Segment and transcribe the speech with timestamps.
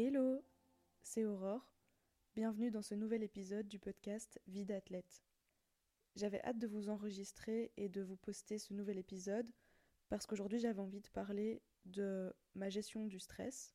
[0.00, 0.44] Hello,
[1.02, 1.74] c'est Aurore.
[2.36, 5.24] Bienvenue dans ce nouvel épisode du podcast Vie d'athlète.
[6.14, 9.50] J'avais hâte de vous enregistrer et de vous poster ce nouvel épisode
[10.08, 13.74] parce qu'aujourd'hui j'avais envie de parler de ma gestion du stress.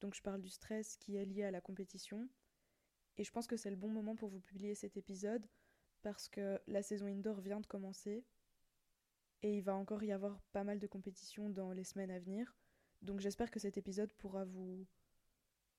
[0.00, 2.30] Donc je parle du stress qui est lié à la compétition.
[3.18, 5.46] Et je pense que c'est le bon moment pour vous publier cet épisode
[6.00, 8.24] parce que la saison indoor vient de commencer
[9.42, 12.56] et il va encore y avoir pas mal de compétitions dans les semaines à venir.
[13.02, 14.86] Donc j'espère que cet épisode pourra vous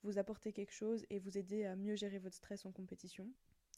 [0.04, 3.32] vous apporter quelque chose et vous aider à mieux gérer votre stress en compétition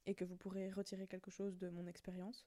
[0.06, 2.46] et que vous pourrez retirer quelque chose de mon expérience.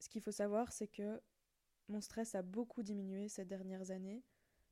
[0.00, 1.20] Ce qu'il faut savoir, c'est que
[1.88, 4.22] mon stress a beaucoup diminué ces dernières années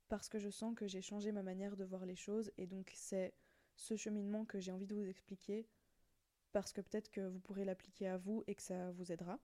[0.08, 2.92] parce que je sens que j'ai changé ma manière de voir les choses et donc
[2.94, 3.34] c'est
[3.76, 5.66] ce cheminement que j'ai envie de vous expliquer
[6.52, 9.40] parce que peut-être que vous pourrez l'appliquer à vous et que ça vous aidera.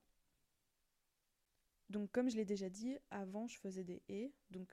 [1.89, 4.73] Donc comme je l'ai déjà dit, avant je faisais des haies, donc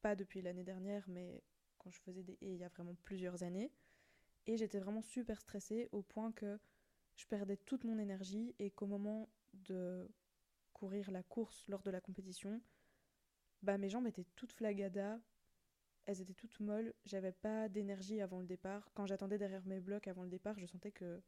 [0.00, 1.42] pas depuis l'année dernière, mais
[1.90, 3.72] je faisais des haies il y a vraiment plusieurs années.
[4.46, 6.58] Et j'étais vraiment super stressée au point que
[7.16, 10.08] je perdais toute mon énergie et qu'au moment de
[10.72, 12.60] courir la course lors de la compétition,
[13.62, 15.18] bah mes jambes étaient toutes flagadas,
[16.06, 18.90] elles étaient toutes molles, j'avais pas d'énergie avant le départ.
[18.94, 21.20] Quand j'attendais derrière mes blocs avant le départ, je sentais que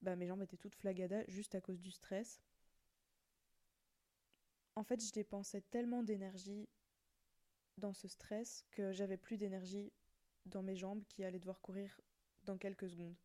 [0.00, 2.40] bah, mes jambes étaient toutes flagadas juste à cause du stress.
[4.76, 6.68] En fait, je dépensais tellement d'énergie
[7.76, 9.92] dans ce stress que j'avais plus d'énergie
[10.46, 12.00] dans mes jambes qui allaient devoir courir
[12.44, 13.16] dans quelques secondes.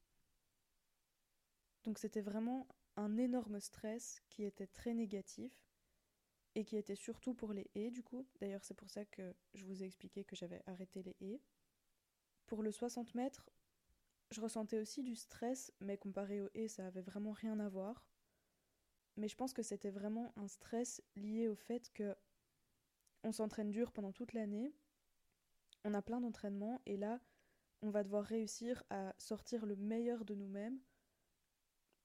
[1.84, 5.52] Donc c'était vraiment un énorme stress qui était très négatif
[6.56, 8.28] et qui était surtout pour les haies du coup.
[8.40, 11.42] D'ailleurs c'est pour ça que je vous ai expliqué que j'avais arrêté les haies.
[12.46, 13.50] Pour le 60 mètres,
[14.32, 18.06] je ressentais aussi du stress, mais comparé aux haies, ça avait vraiment rien à voir.
[19.18, 22.16] Mais je pense que c'était vraiment un stress lié au fait que
[23.24, 24.74] on s'entraîne dur pendant toute l'année,
[25.84, 27.20] on a plein d'entraînements et là,
[27.82, 30.80] on va devoir réussir à sortir le meilleur de nous-mêmes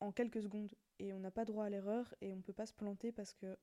[0.00, 2.66] en quelques secondes et on n'a pas droit à l'erreur et on ne peut pas
[2.66, 3.58] se planter parce que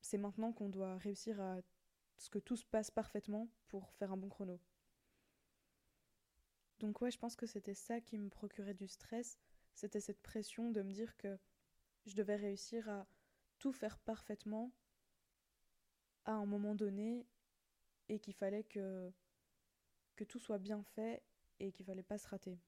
[0.00, 1.60] c'est maintenant qu'on doit réussir à
[2.18, 4.60] ce que tout se passe parfaitement pour faire un bon chrono.
[6.80, 9.38] Donc ouais, je pense que c'était ça qui me procurait du stress,
[9.74, 11.38] c'était cette pression de me dire que
[12.06, 13.06] je devais réussir à
[13.58, 14.72] tout faire parfaitement
[16.28, 17.26] à un moment donné
[18.10, 19.10] et qu'il fallait que,
[20.28, 21.22] tout soit bien fait
[21.58, 22.58] et qu'il fallait pas se rater.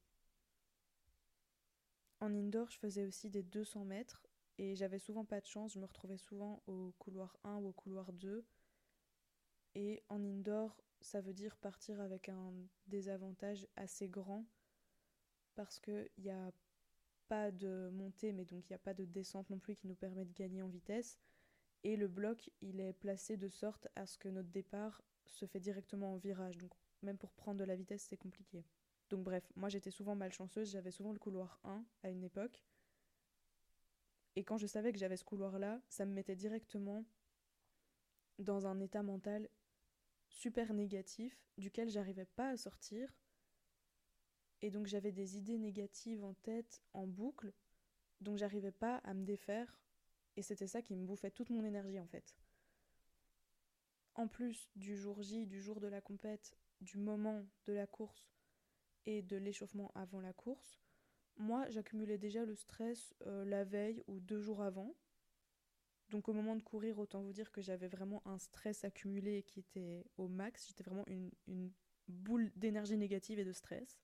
[2.20, 4.26] En indoor, je faisais aussi des 200 mètres
[4.56, 7.72] et j'avais souvent pas de chance, je me retrouvais souvent au couloir 1 ou au
[7.72, 8.46] couloir 2.
[9.74, 12.52] Et en indoor, ça veut dire partir avec un
[12.86, 14.46] désavantage assez grand
[15.54, 16.50] parce qu'il n'y a
[17.28, 19.94] pas de montée, mais donc il n'y a pas de descente non plus qui nous
[19.94, 21.18] permet de gagner en vitesse.
[21.84, 25.60] Et le bloc, il est placé de sorte à ce que notre départ se fait
[25.60, 26.58] directement en virage.
[26.58, 28.64] Donc même pour prendre de la vitesse, c'est compliqué.
[29.08, 32.64] Donc bref, moi j'étais souvent malchanceuse, j'avais souvent le couloir 1 à une époque.
[34.36, 37.04] Et quand je savais que j'avais ce couloir-là, ça me mettait directement
[38.38, 39.48] dans un état mental
[40.28, 43.12] super négatif duquel j'arrivais pas à sortir.
[44.62, 47.52] Et donc j'avais des idées négatives en tête en boucle,
[48.20, 49.80] donc j'arrivais pas à me défaire
[50.36, 52.36] et c'était ça qui me bouffait toute mon énergie en fait.
[54.14, 58.30] En plus du jour J, du jour de la compète, du moment de la course
[59.06, 60.80] et de l'échauffement avant la course,
[61.36, 64.94] moi j'accumulais déjà le stress euh, la veille ou deux jours avant.
[66.10, 69.60] Donc au moment de courir, autant vous dire que j'avais vraiment un stress accumulé qui
[69.60, 70.66] était au max.
[70.66, 71.70] J'étais vraiment une, une
[72.08, 74.00] boule d'énergie négative et de stress.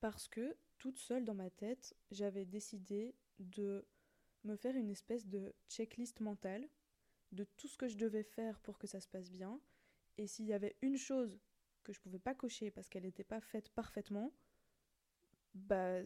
[0.00, 3.84] Parce que toute seule dans ma tête, j'avais décidé de
[4.46, 6.68] me faire une espèce de checklist mentale
[7.32, 9.60] de tout ce que je devais faire pour que ça se passe bien.
[10.18, 11.38] Et s'il y avait une chose
[11.82, 14.32] que je pouvais pas cocher parce qu'elle n'était pas faite parfaitement,
[15.54, 16.02] bah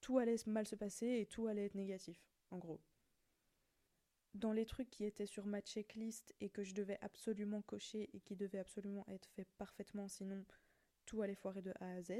[0.00, 2.80] tout allait mal se passer et tout allait être négatif, en gros.
[4.34, 8.20] Dans les trucs qui étaient sur ma checklist et que je devais absolument cocher et
[8.20, 10.44] qui devaient absolument être faits parfaitement, sinon
[11.06, 12.12] tout allait foirer de A à Z,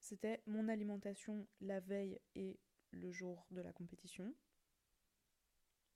[0.00, 2.58] c'était mon alimentation la veille et
[2.90, 4.34] le jour de la compétition,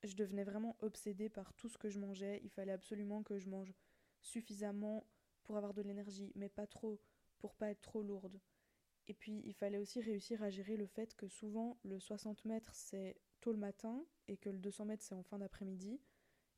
[0.03, 2.41] je devenais vraiment obsédée par tout ce que je mangeais.
[2.45, 3.73] Il fallait absolument que je mange
[4.21, 5.07] suffisamment
[5.45, 7.01] pour avoir de l'énergie, mais pas trop,
[7.39, 8.41] pour pas être trop lourde.
[9.09, 12.75] Et puis il fallait aussi réussir à gérer le fait que souvent le 60 mètres
[12.75, 16.01] c'est tôt le matin et que le 200 mètres c'est en fin d'après-midi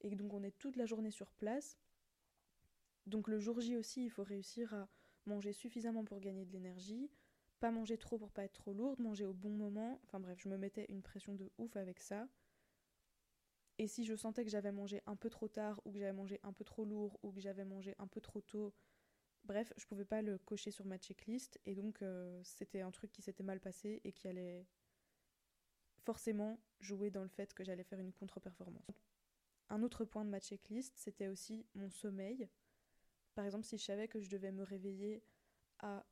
[0.03, 1.79] et donc on est toute la journée sur place.
[3.07, 4.89] Donc le jour J aussi il faut réussir à
[5.27, 7.11] manger suffisamment pour gagner de l'énergie,
[7.61, 10.01] pas manger trop pour pas être trop lourde, manger au bon moment.
[10.05, 12.29] Enfin bref, je me mettais une pression de ouf avec ça.
[13.79, 16.41] Et si je sentais que j'avais mangé un peu trop tard, ou que j'avais mangé
[16.43, 18.73] un peu trop lourd, ou que j'avais mangé un peu trop tôt,
[19.45, 23.13] Bref, je pouvais pas le cocher sur ma checklist et donc euh, c'était un truc
[23.13, 24.67] qui s'était mal passé et qui allait
[26.03, 29.05] forcément jouer dans le fait que j'allais faire une contre-performance.
[29.69, 32.49] Un autre point de ma checklist, c'était aussi mon sommeil.
[33.35, 35.23] Par exemple, si je savais que je devais me réveiller
[35.81, 36.07] à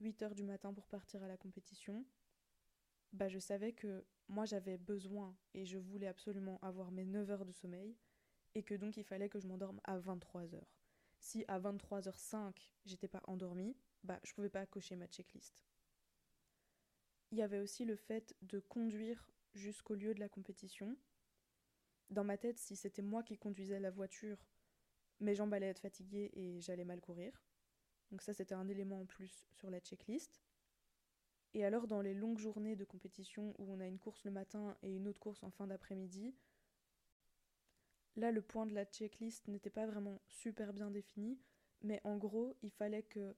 [0.00, 2.04] 8 heures du matin pour partir à la compétition,
[3.12, 7.44] bah je savais que moi j'avais besoin et je voulais absolument avoir mes 9 heures
[7.44, 7.96] de sommeil
[8.54, 10.76] et que donc il fallait que je m'endorme à 23 heures.
[11.18, 12.52] Si à 23h05
[12.84, 15.64] j'étais pas endormie, bah je pouvais pas cocher ma checklist.
[17.30, 20.96] Il y avait aussi le fait de conduire jusqu'au lieu de la compétition.
[22.10, 24.46] Dans ma tête, si c'était moi qui conduisais la voiture,
[25.20, 27.42] mes jambes allaient être fatiguées et j'allais mal courir.
[28.10, 30.45] Donc ça c'était un élément en plus sur la checklist.
[31.54, 34.76] Et alors dans les longues journées de compétition où on a une course le matin
[34.82, 36.34] et une autre course en fin d'après-midi,
[38.16, 41.38] là le point de la checklist n'était pas vraiment super bien défini,
[41.82, 43.34] mais en gros il fallait que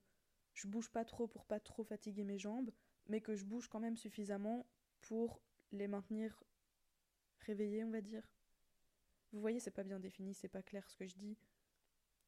[0.53, 2.71] je bouge pas trop pour pas trop fatiguer mes jambes,
[3.07, 4.65] mais que je bouge quand même suffisamment
[5.01, 5.41] pour
[5.71, 6.43] les maintenir
[7.45, 8.27] réveillées on va dire.
[9.31, 11.37] Vous voyez c'est pas bien défini, c'est pas clair ce que je dis.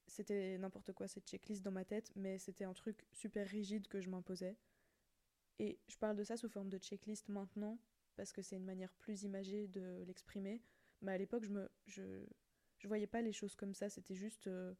[0.07, 4.01] C'était n'importe quoi cette checklist dans ma tête, mais c'était un truc super rigide que
[4.01, 4.57] je m'imposais.
[5.59, 7.79] Et je parle de ça sous forme de checklist maintenant,
[8.15, 10.61] parce que c'est une manière plus imagée de l'exprimer.
[11.01, 12.25] Mais à l'époque, je me, je,
[12.77, 13.89] je voyais pas les choses comme ça.
[13.89, 14.73] C'était juste, euh,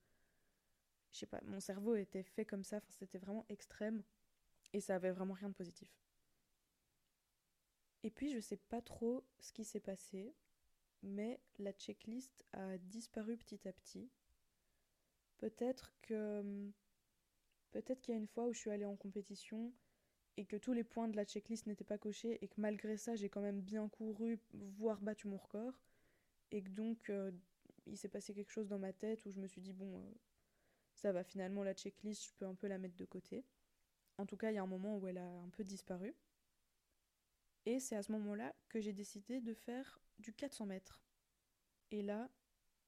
[1.12, 2.78] je sais pas, mon cerveau était fait comme ça.
[2.78, 4.04] Enfin, c'était vraiment extrême,
[4.74, 5.90] et ça avait vraiment rien de positif.
[8.04, 10.34] Et puis, je sais pas trop ce qui s'est passé,
[11.04, 14.10] mais la checklist a disparu petit à petit.
[15.38, 16.72] Peut-être que, hum,
[17.72, 19.74] peut-être qu'il y a une fois où je suis allée en compétition
[20.38, 23.16] et que tous les points de la checklist n'étaient pas cochés et que malgré ça
[23.16, 25.74] j'ai quand même bien couru, voire battu mon record
[26.52, 27.32] et que donc euh,
[27.86, 30.12] il s'est passé quelque chose dans ma tête où je me suis dit bon euh,
[30.94, 33.46] ça va finalement la checklist je peux un peu la mettre de côté.
[34.18, 36.14] En tout cas il y a un moment où elle a un peu disparu
[37.66, 41.04] et c'est à ce moment-là que j'ai décidé de faire du 400 mètres.
[41.92, 42.30] Et là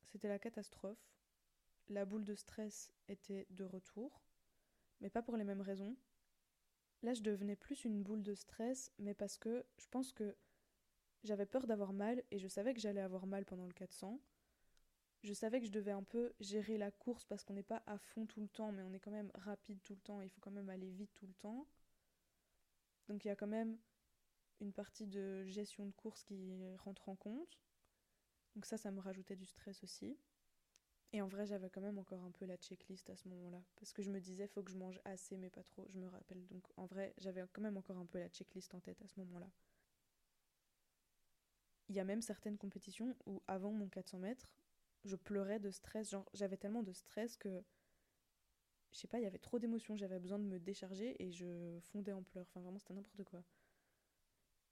[0.06, 1.12] c'était la catastrophe.
[1.90, 4.22] La boule de stress était de retour,
[5.02, 5.98] mais pas pour les mêmes raisons.
[7.04, 10.36] Là, je devenais plus une boule de stress, mais parce que je pense que
[11.24, 14.20] j'avais peur d'avoir mal et je savais que j'allais avoir mal pendant le 400.
[15.22, 17.98] Je savais que je devais un peu gérer la course parce qu'on n'est pas à
[17.98, 20.42] fond tout le temps, mais on est quand même rapide tout le temps, il faut
[20.42, 21.68] quand même aller vite tout le temps.
[23.08, 23.78] Donc il y a quand même
[24.60, 27.60] une partie de gestion de course qui rentre en compte.
[28.56, 30.18] Donc ça, ça me rajoutait du stress aussi.
[31.14, 33.62] Et en vrai, j'avais quand même encore un peu la checklist à ce moment-là.
[33.76, 35.88] Parce que je me disais, faut que je mange assez, mais pas trop.
[35.90, 36.44] Je me rappelle.
[36.48, 39.20] Donc en vrai, j'avais quand même encore un peu la checklist en tête à ce
[39.20, 39.48] moment-là.
[41.90, 44.50] Il y a même certaines compétitions où, avant mon 400 mètres,
[45.04, 46.10] je pleurais de stress.
[46.10, 47.64] Genre, j'avais tellement de stress que.
[48.92, 49.96] Je sais pas, il y avait trop d'émotions.
[49.96, 52.48] J'avais besoin de me décharger et je fondais en pleurs.
[52.50, 53.44] Enfin, vraiment, c'était n'importe quoi.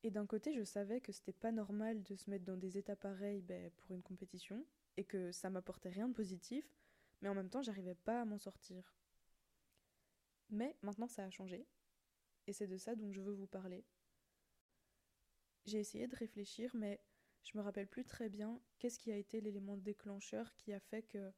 [0.04, 2.96] Et d'un côté, je savais que c'était pas normal de se mettre dans des états
[2.96, 4.66] pareils ben, pour une compétition
[4.98, 6.66] et que ça m'apportait rien de positif,
[7.22, 8.96] mais en même temps, j'arrivais pas à m'en sortir.
[10.50, 11.66] Mais maintenant, ça a changé,
[12.48, 13.86] et c'est de ça dont je veux vous parler.
[15.66, 17.00] J'ai essayé de réfléchir, mais
[17.44, 21.04] je me rappelle plus très bien qu'est-ce qui a été l'élément déclencheur qui a fait
[21.04, 21.32] que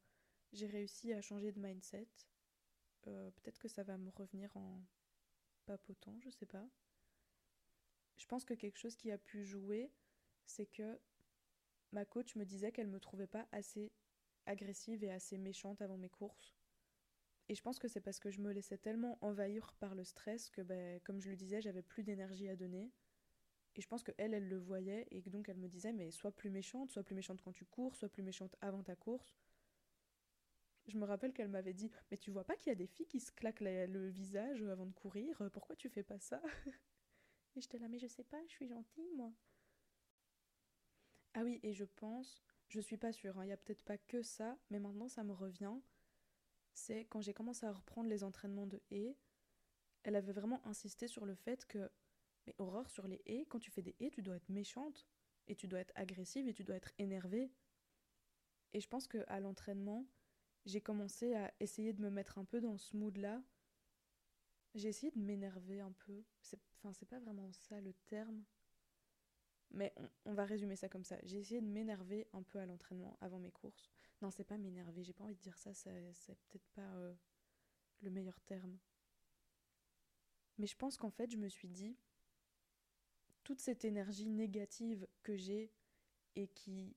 [0.51, 2.07] j'ai réussi à changer de mindset.
[3.07, 4.81] Euh, peut-être que ça va me revenir en
[5.65, 6.65] papotant, je sais pas.
[8.17, 9.91] Je pense que quelque chose qui a pu jouer,
[10.45, 10.99] c'est que
[11.93, 13.91] ma coach me disait qu'elle me trouvait pas assez
[14.45, 16.55] agressive et assez méchante avant mes courses.
[17.49, 20.49] Et je pense que c'est parce que je me laissais tellement envahir par le stress
[20.49, 22.91] que, ben, comme je le disais, j'avais plus d'énergie à donner.
[23.75, 26.51] Et je pense que elle, le voyait et donc elle me disait mais sois plus
[26.51, 29.35] méchante, sois plus méchante quand tu cours, sois plus méchante avant ta course.
[30.85, 33.07] Je me rappelle qu'elle m'avait dit mais tu vois pas qu'il y a des filles
[33.07, 36.39] qui se claquent le visage avant de courir, pourquoi tu fais pas ça?
[37.55, 39.33] Et j'étais là mais je sais pas, je suis gentille moi.
[41.33, 43.97] Ah oui, et je pense, je suis pas sûre, hein, il n'y a peut-être pas
[43.97, 45.75] que ça, mais maintenant ça me revient.
[46.73, 49.15] C'est quand j'ai commencé à reprendre les entraînements de haies,
[50.03, 51.89] elle avait vraiment insisté sur le fait que,
[52.45, 55.07] mais Aurore, sur les haies, quand tu fais des haies, tu dois être méchante,
[55.47, 57.51] et tu dois être agressive, et tu dois être énervée.
[58.73, 60.05] Et je pense qu'à l'entraînement,
[60.65, 63.41] j'ai commencé à essayer de me mettre un peu dans ce mood-là.
[64.75, 66.23] J'ai essayé de m'énerver un peu.
[66.77, 68.43] Enfin, c'est pas vraiment ça le terme.
[69.73, 69.93] Mais
[70.25, 71.17] on, va résumer ça comme ça.
[71.23, 73.89] J'ai essayé de m'énerver un peu à l'entraînement avant mes courses.
[74.21, 77.13] Non, c'est pas m'énerver, j'ai pas envie de dire ça, c'est peut-être pas euh,
[78.01, 78.77] le meilleur terme.
[80.59, 81.97] Mais je pense qu'en fait, je me suis dit,
[83.43, 85.71] toute cette énergie négative que j'ai
[86.35, 86.95] et qui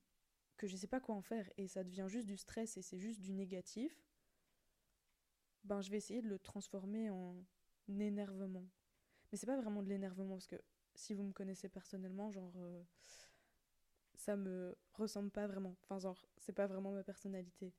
[0.57, 2.97] que je sais pas quoi en faire et ça devient juste du stress et c'est
[2.97, 4.03] juste du négatif,
[5.63, 7.35] ben je vais essayer de le transformer en
[7.87, 8.67] énervement.
[9.31, 10.59] Mais c'est pas vraiment de l'énervement parce que
[10.97, 12.83] si vous me connaissez personnellement, genre euh,
[14.15, 15.77] ça me ressemble pas vraiment.
[15.83, 17.73] Enfin genre c'est pas vraiment ma personnalité.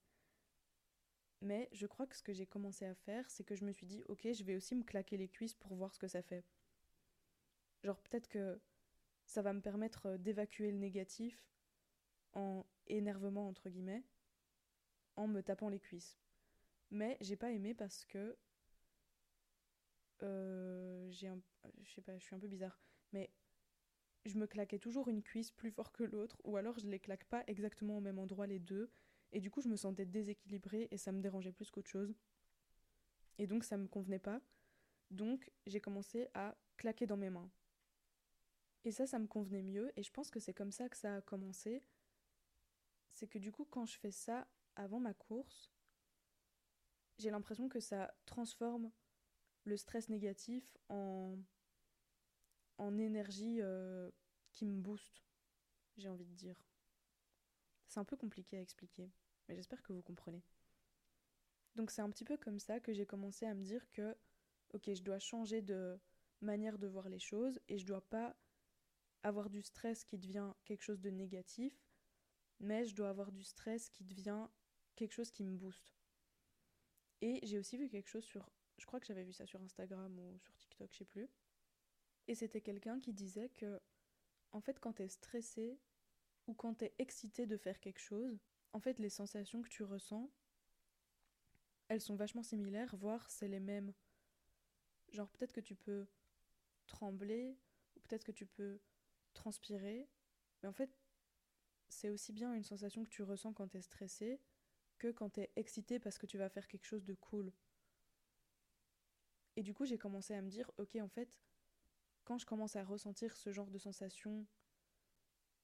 [1.40, 3.86] Mais je crois que ce que j'ai commencé à faire, c'est que je me suis
[3.86, 6.44] dit OK, je vais aussi me claquer les cuisses pour voir ce que ça fait.
[7.82, 8.60] Genre peut-être que
[9.26, 11.44] ça va me permettre euh, d'évacuer le négatif
[12.34, 14.04] en énervement entre guillemets
[15.16, 16.18] en me tapant les cuisses.
[16.90, 18.36] Mais j'ai pas aimé parce que
[20.22, 21.40] euh, j'ai un
[21.82, 22.80] je sais pas, je suis un peu bizarre,
[23.12, 23.30] mais
[24.24, 27.24] je me claquais toujours une cuisse plus fort que l'autre ou alors je les claque
[27.24, 28.90] pas exactement au même endroit les deux
[29.32, 32.14] et du coup je me sentais déséquilibrée et ça me dérangeait plus qu'autre chose.
[33.38, 34.40] Et donc ça me convenait pas.
[35.10, 37.50] Donc j'ai commencé à claquer dans mes mains.
[38.84, 41.16] Et ça, ça me convenait mieux, et je pense que c'est comme ça que ça
[41.16, 41.82] a commencé.
[43.12, 44.46] C'est que du coup, quand je fais ça
[44.76, 45.72] avant ma course,
[47.18, 48.90] j'ai l'impression que ça transforme
[49.64, 51.36] le stress négatif en,
[52.78, 54.10] en énergie euh,
[54.52, 55.22] qui me booste,
[55.96, 56.56] j'ai envie de dire.
[57.88, 59.10] C'est un peu compliqué à expliquer,
[59.48, 60.42] mais j'espère que vous comprenez.
[61.74, 64.16] Donc c'est un petit peu comme ça que j'ai commencé à me dire que,
[64.74, 65.98] ok, je dois changer de
[66.40, 68.36] manière de voir les choses et je dois pas
[69.22, 71.74] avoir du stress qui devient quelque chose de négatif,
[72.60, 74.46] mais je dois avoir du stress qui devient
[74.94, 75.94] quelque chose qui me booste.
[77.20, 80.18] Et j'ai aussi vu quelque chose sur, je crois que j'avais vu ça sur Instagram
[80.18, 81.28] ou sur TikTok, je sais plus.
[82.28, 83.80] Et c'était quelqu'un qui disait que,
[84.52, 85.80] en fait, quand t'es stressé
[86.46, 88.38] ou quand t'es excité de faire quelque chose,
[88.72, 90.30] en fait, les sensations que tu ressens,
[91.88, 93.94] elles sont vachement similaires, voire c'est les mêmes.
[95.10, 96.06] Genre, peut-être que tu peux
[96.86, 97.58] trembler,
[97.96, 98.78] ou peut-être que tu peux
[99.32, 100.06] transpirer.
[100.62, 100.90] Mais en fait,
[101.88, 104.40] c'est aussi bien une sensation que tu ressens quand tu es stressé
[104.98, 107.52] que quand tu es excité parce que tu vas faire quelque chose de cool.
[109.56, 111.38] Et du coup, j'ai commencé à me dire, ok, en fait,
[112.28, 114.46] quand je commence à ressentir ce genre de sensations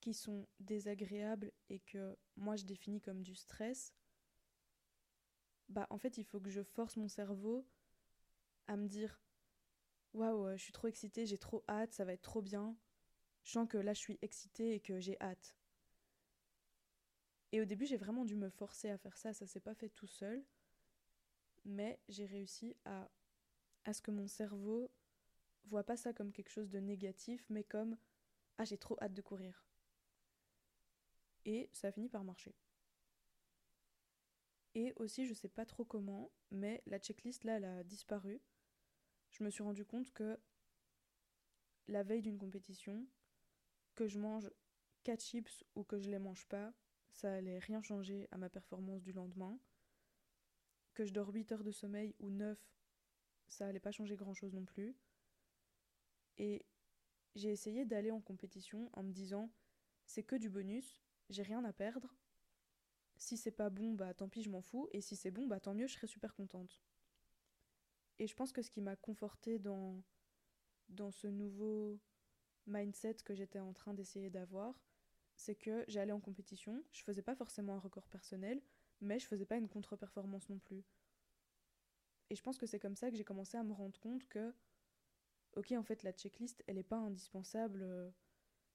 [0.01, 3.93] qui sont désagréables et que moi je définis comme du stress,
[5.69, 7.67] bah en fait, il faut que je force mon cerveau
[8.67, 9.21] à me dire
[10.15, 12.75] waouh, je suis trop excitée, j'ai trop hâte, ça va être trop bien.
[13.43, 15.55] Je sens que là, je suis excitée et que j'ai hâte.
[17.53, 19.91] Et au début, j'ai vraiment dû me forcer à faire ça, ça s'est pas fait
[19.91, 20.43] tout seul.
[21.67, 23.11] Mais j'ai réussi à,
[23.85, 24.91] à ce que mon cerveau
[25.65, 27.97] voit pas ça comme quelque chose de négatif, mais comme
[28.59, 29.65] Ah, j'ai trop hâte de courir.
[31.45, 32.55] Et ça a fini par marcher.
[34.75, 38.41] Et aussi, je sais pas trop comment, mais la checklist là, elle a disparu.
[39.31, 40.39] Je me suis rendu compte que
[41.87, 43.07] la veille d'une compétition,
[43.95, 44.51] que je mange
[45.05, 46.73] 4 chips ou que je les mange pas,
[47.13, 49.59] ça allait rien changer à ma performance du lendemain.
[50.95, 52.59] Que je dors 8 heures de sommeil ou 9,
[53.49, 54.97] ça allait pas changer grand chose non plus.
[56.39, 56.65] Et
[57.35, 59.51] j'ai essayé d'aller en compétition en me disant
[60.07, 62.15] c'est que du bonus, j'ai rien à perdre.
[63.17, 64.89] Si c'est pas bon, bah tant pis, je m'en fous.
[64.93, 66.83] Et si c'est bon, bah tant mieux, je serai super contente.
[68.19, 70.03] Et je pense que ce qui m'a confortée dans,
[70.89, 71.99] dans ce nouveau
[72.67, 74.81] mindset que j'étais en train d'essayer d'avoir,
[75.37, 78.63] c'est que j'allais en compétition, je faisais pas forcément un record personnel,
[79.01, 80.85] mais je faisais pas une contre-performance non plus.
[82.31, 84.55] Et je pense que c'est comme ça que j'ai commencé à me rendre compte que,
[85.57, 87.81] ok, en fait, la checklist, elle est pas indispensable.
[87.83, 88.11] Euh,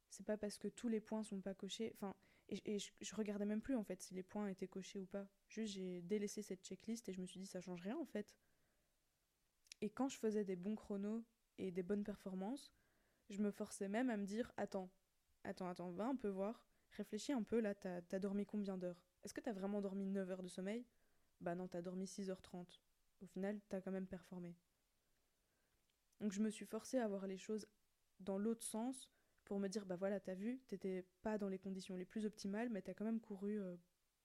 [0.10, 1.92] c'est pas parce que tous les points sont pas cochés.
[1.96, 2.16] Enfin,
[2.50, 5.28] et, je, je, regardais même plus en fait si les points étaient cochés ou pas.
[5.50, 8.36] Juste, j'ai délaissé cette checklist et je me suis dit, ça change rien en fait.
[9.82, 11.24] Et quand je faisais des bons chronos
[11.58, 12.74] et des bonnes performances,
[13.30, 14.90] je me forçais même à me dire Attends,
[15.44, 19.02] attends, attends, va un peu voir, réfléchis un peu, là, t'as as dormi combien d'heures?
[19.24, 20.86] Est-ce que t'as vraiment dormi 9 heures de sommeil?
[21.40, 22.80] Bah non, t'as dormi 6h30.
[23.22, 24.56] Au final, t'as quand même performé.
[26.20, 27.68] Donc je me suis forcée à voir les choses
[28.20, 29.10] dans l'autre sens
[29.46, 32.70] pour me dire Bah voilà, t'as vu, t'étais pas dans les conditions les plus optimales,
[32.70, 33.76] mais t'as quand même couru euh,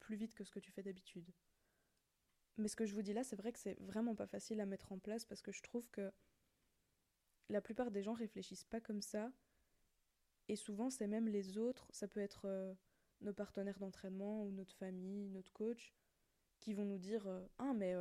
[0.00, 1.32] plus vite que ce que tu fais d'habitude.
[2.56, 4.66] Mais ce que je vous dis là, c'est vrai que c'est vraiment pas facile à
[4.66, 6.12] mettre en place parce que je trouve que
[7.48, 9.32] la plupart des gens réfléchissent pas comme ça.
[10.48, 12.74] Et souvent, c'est même les autres, ça peut être euh,
[13.22, 15.94] nos partenaires d'entraînement ou notre famille, notre coach,
[16.60, 17.94] qui vont nous dire euh, Ah, mais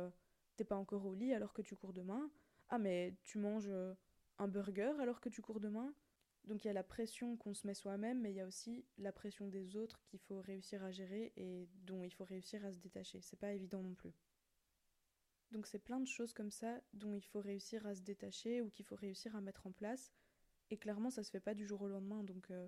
[0.56, 2.30] t'es pas encore au lit alors que tu cours demain.
[2.74, 3.70] Ah, mais tu manges
[4.38, 5.94] un burger alors que tu cours demain?
[6.42, 8.84] Donc il y a la pression qu'on se met soi-même, mais il y a aussi
[8.98, 12.72] la pression des autres qu'il faut réussir à gérer et dont il faut réussir à
[12.72, 13.20] se détacher.
[13.20, 14.12] C'est pas évident non plus.
[15.52, 18.70] Donc c'est plein de choses comme ça dont il faut réussir à se détacher ou
[18.70, 20.12] qu'il faut réussir à mettre en place.
[20.70, 22.24] Et clairement, ça se fait pas du jour au lendemain.
[22.24, 22.66] Donc euh,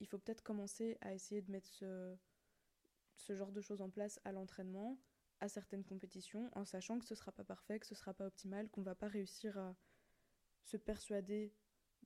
[0.00, 4.32] il faut peut-être commencer à essayer de mettre ce genre de choses en place à
[4.32, 4.98] l'entraînement,
[5.40, 8.68] à certaines compétitions en sachant que ce sera pas parfait, que ce sera pas optimal,
[8.68, 9.76] qu'on va pas réussir à
[10.64, 11.54] se persuader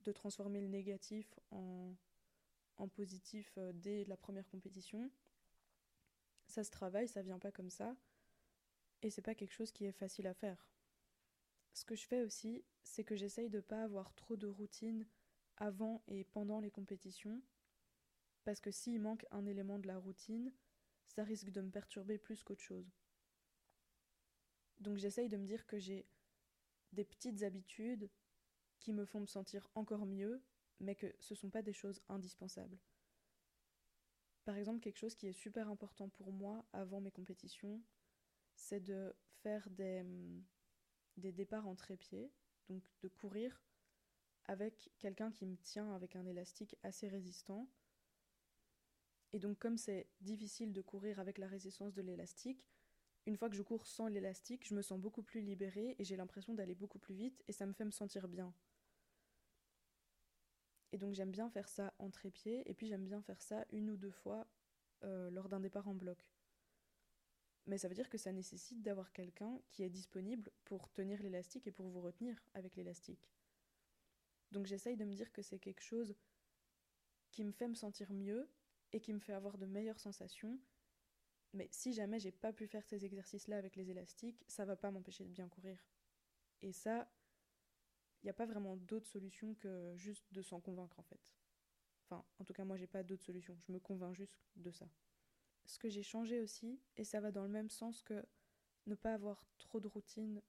[0.03, 1.95] de transformer le négatif en,
[2.95, 5.09] positif euh, dès la première compétition.
[6.47, 7.95] Ça se travaille, ça vient pas comme ça.
[9.01, 10.67] Et c'est pas quelque chose qui est facile à faire.
[11.73, 15.07] Ce que je fais aussi, c'est que j'essaye de pas avoir trop de routine
[15.57, 17.41] avant et pendant les compétitions.
[18.43, 20.51] Parce que s'il manque un élément de la routine,
[21.05, 22.91] ça risque de me perturber plus qu'autre chose.
[24.83, 26.05] Donc j'essaye de me dire que j'ai
[26.91, 28.09] des petites habitudes
[28.79, 30.43] qui me font me sentir encore mieux,
[30.81, 32.77] mais que ce ne sont pas des choses indispensables.
[34.43, 37.81] Par exemple, quelque chose qui est super important pour moi avant mes compétitions,
[38.55, 40.43] c'est de faire des, hum,
[41.15, 42.29] des départs en trépied,
[42.67, 43.63] donc de courir
[44.45, 47.69] avec quelqu'un qui me tient avec un élastique assez résistant.
[49.31, 52.67] Et donc comme c'est difficile de courir avec la résistance de l'élastique,
[53.25, 56.15] une fois que je cours sans l'élastique, je me sens beaucoup plus libérée et j'ai
[56.15, 58.53] l'impression d'aller beaucoup plus vite et ça me fait me sentir bien.
[60.91, 63.89] Et donc j'aime bien faire ça en trépied et puis j'aime bien faire ça une
[63.89, 64.47] ou deux fois
[65.03, 66.31] euh, lors d'un départ en bloc.
[67.65, 71.65] Mais ça veut dire que ça nécessite d'avoir quelqu'un qui est disponible pour tenir l'élastique
[71.65, 73.31] et pour vous retenir avec l'élastique.
[74.51, 76.13] Donc j'essaye de me dire que c'est quelque chose
[77.31, 78.49] qui me fait me sentir mieux
[78.91, 80.59] et qui me fait avoir de meilleures sensations.
[81.53, 84.91] Mais si jamais j'ai pas pu faire ces exercices-là avec les élastiques, ça va pas
[84.91, 85.85] m'empêcher de bien courir.
[86.61, 87.07] Et ça,
[88.21, 91.33] il n'y a pas vraiment d'autre solution que juste de s'en convaincre en fait.
[92.05, 93.55] Enfin, en tout cas, moi j'ai pas d'autre solution.
[93.59, 94.89] Je me convainc juste de ça.
[95.65, 98.25] Ce que j'ai changé aussi, et ça va dans le même sens que
[98.85, 100.41] ne pas avoir trop de routine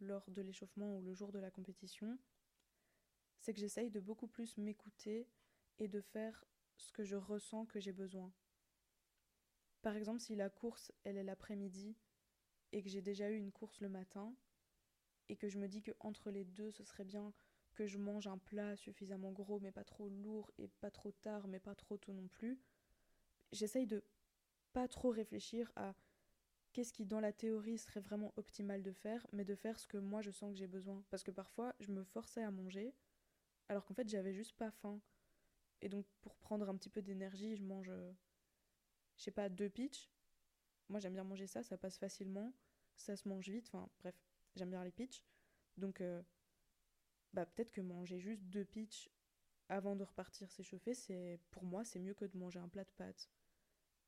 [0.00, 2.18] lors de l'échauffement ou le jour de la compétition,
[3.38, 5.26] c'est que j'essaye de beaucoup plus m'écouter
[5.78, 6.44] et de faire
[6.76, 8.32] ce que je ressens que j'ai besoin.
[9.82, 11.96] Par exemple, si la course, elle est l'après-midi
[12.72, 14.34] et que j'ai déjà eu une course le matin
[15.28, 17.32] et que je me dis que entre les deux, ce serait bien
[17.74, 21.46] que je mange un plat suffisamment gros mais pas trop lourd et pas trop tard
[21.48, 22.58] mais pas trop tôt non plus,
[23.52, 24.02] j'essaye de
[24.72, 25.94] pas trop réfléchir à
[26.72, 29.96] qu'est-ce qui dans la théorie serait vraiment optimal de faire, mais de faire ce que
[29.96, 31.02] moi je sens que j'ai besoin.
[31.10, 32.94] Parce que parfois je me forçais à manger,
[33.68, 35.00] alors qu'en fait j'avais juste pas faim.
[35.82, 38.12] Et donc pour prendre un petit peu d'énergie, je mange, euh,
[39.20, 40.10] je sais pas, deux pitchs.
[40.88, 42.52] Moi j'aime bien manger ça, ça passe facilement,
[42.96, 44.16] ça se mange vite, enfin bref,
[44.56, 45.22] j'aime bien les pitchs.
[45.76, 46.20] Donc euh,
[47.32, 49.08] bah peut-être que manger juste deux pitchs
[49.68, 52.90] avant de repartir s'échauffer, c'est pour moi c'est mieux que de manger un plat de
[52.96, 53.30] pâtes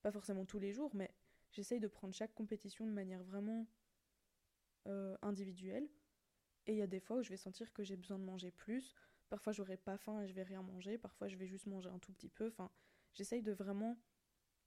[0.03, 1.11] pas forcément tous les jours, mais
[1.53, 3.67] j'essaye de prendre chaque compétition de manière vraiment
[4.89, 5.89] euh, individuelle.
[6.67, 8.51] Et il y a des fois où je vais sentir que j'ai besoin de manger
[8.51, 8.95] plus.
[9.29, 10.99] Parfois, j'aurai pas faim et je vais rien manger.
[10.99, 12.49] Parfois, je vais juste manger un tout petit peu.
[12.49, 12.71] Enfin,
[13.15, 13.97] j'essaye de vraiment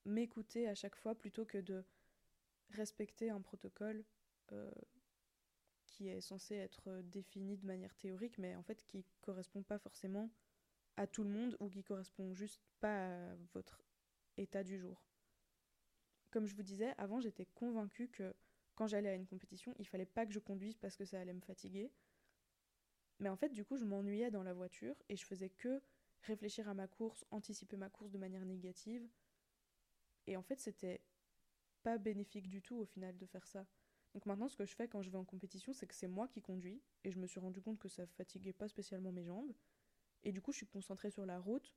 [0.06, 1.84] m'écouter à chaque fois plutôt que de
[2.72, 4.04] respecter un protocole
[4.52, 4.72] euh,
[5.86, 10.30] qui est censé être défini de manière théorique, mais en fait qui correspond pas forcément
[10.98, 13.82] à tout le monde ou qui correspond juste pas à votre
[14.38, 15.04] état du jour.
[16.32, 18.34] Comme je vous disais, avant j'étais convaincue que
[18.76, 21.34] quand j'allais à une compétition, il fallait pas que je conduise parce que ça allait
[21.34, 21.92] me fatiguer.
[23.20, 25.82] Mais en fait, du coup, je m'ennuyais dans la voiture et je faisais que
[26.24, 29.08] réfléchir à ma course, anticiper ma course de manière négative.
[30.28, 31.02] Et en fait, c'était
[31.84, 33.66] pas bénéfique du tout au final de faire ça.
[34.14, 36.28] Donc maintenant, ce que je fais quand je vais en compétition, c'est que c'est moi
[36.28, 39.54] qui conduis et je me suis rendu compte que ça fatiguait pas spécialement mes jambes.
[40.24, 41.76] Et du coup, je suis concentrée sur la route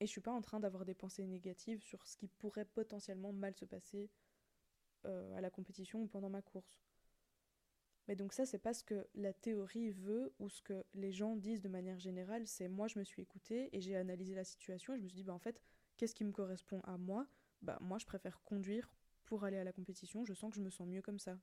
[0.00, 3.32] et je suis pas en train d'avoir des pensées négatives sur ce qui pourrait potentiellement
[3.32, 4.10] mal se passer
[5.06, 6.80] euh, à la compétition ou pendant ma course.
[8.08, 11.36] Mais donc ça, c'est pas ce que la théorie veut ou ce que les gens
[11.36, 12.46] disent de manière générale.
[12.46, 15.16] C'est moi, je me suis écoutée et j'ai analysé la situation et je me suis
[15.16, 15.60] dit, bah en fait,
[15.96, 17.26] qu'est-ce qui me correspond à moi?
[17.62, 18.92] Bah moi, je préfère conduire
[19.24, 20.24] pour aller à la compétition.
[20.24, 21.36] Je sens que je me sens mieux comme ça.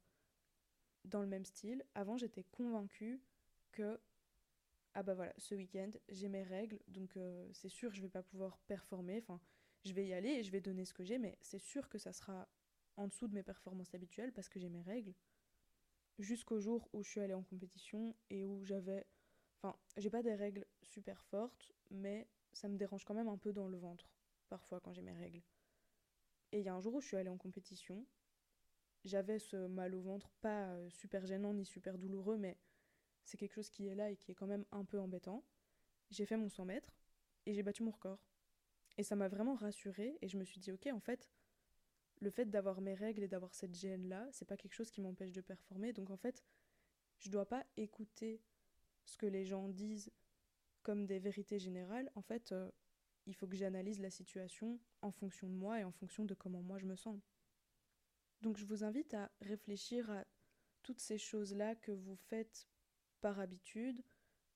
[1.06, 3.22] Dans le même style, avant, j'étais convaincue
[3.72, 4.00] que
[4.96, 8.22] ah bah voilà, ce week-end, j'ai mes règles, donc euh, c'est sûr je vais pas
[8.22, 9.18] pouvoir performer.
[9.18, 9.42] Enfin,
[9.84, 11.98] je vais y aller et je vais donner ce que j'ai, mais c'est sûr que
[11.98, 12.48] ça sera
[12.96, 15.14] en dessous de mes performances habituelles parce que j'ai mes règles.
[16.20, 19.06] Jusqu'au jour où je suis allée en compétition et où j'avais.
[19.58, 23.52] Enfin, j'ai pas des règles super fortes, mais ça me dérange quand même un peu
[23.52, 24.08] dans le ventre,
[24.50, 25.42] parfois quand j'ai mes règles.
[26.52, 28.06] Et il y a un jour où je suis allée en compétition,
[29.06, 32.58] j'avais ce mal au ventre, pas euh, super gênant ni super douloureux, mais
[33.26, 35.44] c'est quelque chose qui est là et qui est quand même un peu embêtant.
[36.12, 36.96] J'ai fait mon 100 mètres
[37.46, 38.20] et j'ai battu mon record.
[38.98, 41.30] Et ça m'a vraiment rassurée et je me suis dit, ok, en fait,
[42.24, 45.02] le fait d'avoir mes règles et d'avoir cette gêne là, c'est pas quelque chose qui
[45.02, 45.94] m'empêche de performer.
[45.94, 46.44] Donc en fait,
[47.20, 48.42] je dois pas écouter
[49.06, 50.12] ce que les gens disent
[50.82, 52.12] comme des vérités générales.
[52.16, 52.72] En fait, euh,
[53.26, 56.62] il faut que j'analyse la situation en fonction de moi et en fonction de comment
[56.62, 57.20] moi je me sens.
[58.42, 60.26] Donc je vous invite à réfléchir à
[60.82, 62.68] toutes ces choses-là que vous faites
[63.22, 64.04] par habitude,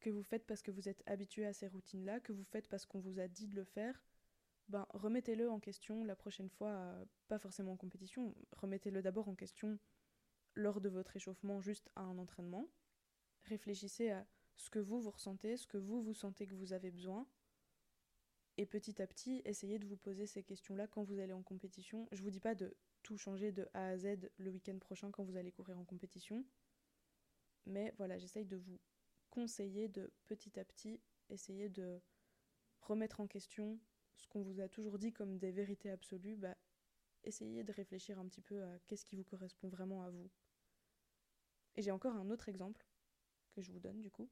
[0.02, 2.86] que vous faites parce que vous êtes habitué à ces routines-là, que vous faites parce
[2.86, 4.04] qu'on vous a dit de le faire,
[4.70, 6.94] ben remettez-le en question la prochaine fois,
[7.28, 9.80] pas forcément en compétition, remettez-le d'abord en question
[10.56, 12.68] lors de votre échauffement juste à un entraînement.
[13.44, 14.28] Réfléchissez à
[14.58, 17.28] ce que vous vous ressentez, ce que vous vous sentez que vous avez besoin.
[18.58, 22.10] Et petit à petit, essayez de vous poser ces questions-là quand vous allez en compétition.
[22.12, 25.24] Je vous dis pas de tout changer de A à Z le week-end prochain quand
[25.24, 26.44] vous allez courir en compétition.
[27.68, 28.80] Mais voilà, j'essaye de vous
[29.30, 31.00] conseiller de petit à petit
[31.30, 32.02] essayer de
[32.82, 33.80] remettre en question
[34.18, 36.56] ce qu'on vous a toujours dit comme des vérités absolues, bah,
[37.24, 40.30] essayez de réfléchir un petit peu à qu'est-ce qui vous correspond vraiment à vous.
[41.76, 42.86] Et j'ai encore un autre exemple
[43.54, 44.30] que je vous donne du coup.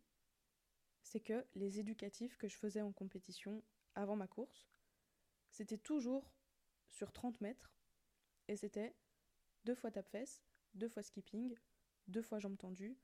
[1.03, 4.67] C'est que les éducatifs que je faisais en compétition avant ma course,
[5.51, 6.33] c'était toujours
[6.89, 7.71] sur 30 mètres
[8.47, 8.95] et c'était
[9.63, 10.43] deux fois tape-fesse,
[10.73, 11.55] deux fois skipping,
[12.07, 12.97] deux fois jambes tendues,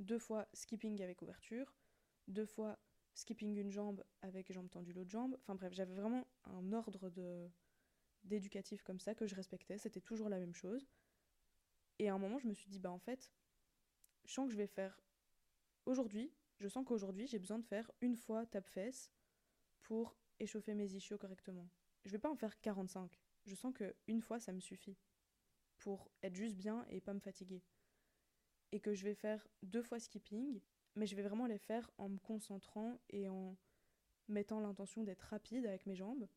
[0.00, 1.72] deux fois skipping avec ouverture,
[2.28, 2.78] deux fois
[3.14, 5.36] skipping une jambe avec jambe tendue l'autre jambe.
[5.40, 7.10] Enfin bref, j'avais vraiment un ordre
[8.24, 10.86] d'éducatif comme ça que je respectais, c'était toujours la même chose.
[11.98, 13.32] Et à un moment, je me suis dit bah en fait,
[14.24, 15.00] je sens que je vais faire
[15.86, 19.12] aujourd'hui, je sens qu'aujourd'hui, j'ai besoin de faire une fois tape-fesse
[19.82, 21.68] pour échauffer mes ischios correctement.
[22.04, 23.20] Je vais pas en faire 45.
[23.44, 24.98] Je sens que une fois ça me suffit
[25.78, 27.62] pour être juste bien et pas me fatiguer.
[28.72, 30.60] Et que je vais faire deux fois skipping
[30.96, 33.56] mais je vais vraiment les faire en me concentrant et en
[34.28, 36.28] mettant l'intention d'être rapide avec mes jambes.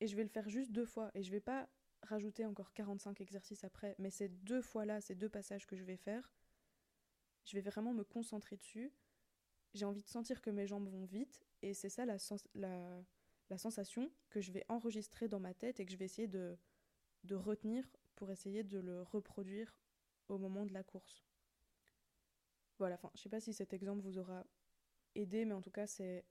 [0.00, 1.68] Et je vais le faire juste deux fois et je vais pas
[2.02, 5.96] rajouter encore 45 exercices après, mais ces deux fois-là, ces deux passages que je vais
[5.96, 6.32] faire,
[7.44, 8.92] je vais vraiment me concentrer dessus.
[9.74, 12.18] J'ai envie de sentir que mes jambes vont vite et c'est ça la,
[13.56, 16.56] sensation que je vais enregistrer dans ma tête et que je vais essayer de
[17.30, 17.84] retenir
[18.16, 19.74] pour essayer de le reproduire
[20.28, 21.29] au moment de la course.
[22.80, 24.42] Voilà, enfin, je sais pas si cet exemple vous aura
[25.14, 26.24] aidé, mais en tout cas, c'est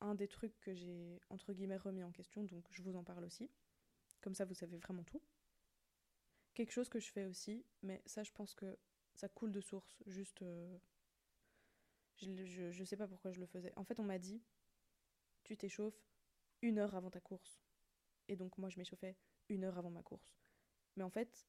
[0.00, 3.24] un des trucs que j'ai, entre guillemets, remis en question, donc je vous en parle
[3.24, 3.50] aussi.
[4.20, 5.20] Comme ça, vous savez vraiment tout.
[6.54, 8.78] Quelque chose que je fais aussi, mais ça, je pense que
[9.12, 10.42] ça coule de source, juste...
[10.42, 10.78] Euh,
[12.20, 13.72] je, je sais pas pourquoi je le faisais.
[13.74, 14.40] En fait, on m'a dit,
[15.42, 16.00] tu t'échauffes
[16.62, 17.60] une heure avant ta course.
[18.28, 19.16] Et donc, moi, je m'échauffais
[19.48, 20.38] une heure avant ma course.
[20.94, 21.48] Mais en fait,